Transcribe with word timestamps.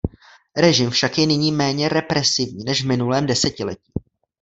Režim 0.55 0.89
však 0.89 1.17
je 1.17 1.25
nyní 1.27 1.51
méně 1.51 1.89
represivní 1.89 2.63
než 2.65 2.83
v 2.83 2.87
minulém 2.87 3.25
desetiletí. 3.25 3.93